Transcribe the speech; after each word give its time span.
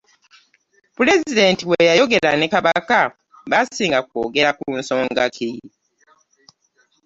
Pulezidenti 0.97 1.63
we 1.69 1.77
yayogera 1.89 2.31
ne 2.35 2.47
kabaka 2.53 2.99
basinga 3.51 3.99
kwogera 4.09 4.49
ku 4.59 4.65
nsonga 4.79 5.23
ki? 5.35 5.49